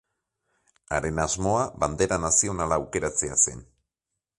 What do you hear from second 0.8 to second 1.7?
Haren asmoa